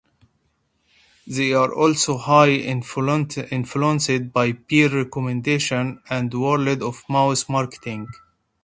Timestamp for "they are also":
1.27-2.17